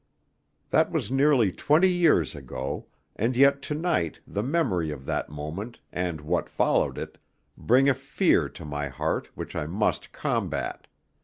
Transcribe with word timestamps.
That 0.71 0.91
was 0.91 1.11
nearly 1.11 1.51
twenty 1.51 1.87
years 1.91 2.33
ago, 2.33 2.87
and 3.15 3.37
yet 3.37 3.61
to 3.61 3.75
night 3.75 4.19
the 4.25 4.41
memory 4.41 4.89
of 4.89 5.05
that 5.05 5.29
moment, 5.29 5.79
and 5.93 6.21
what 6.21 6.49
followed 6.49 6.97
it, 6.97 7.19
bring 7.55 7.87
a 7.87 7.93
fear 7.93 8.49
to 8.49 8.65
my 8.65 8.87
heart 8.87 9.29
which 9.35 9.55
I 9.55 9.67
must 9.67 10.11
combat. 10.11 10.87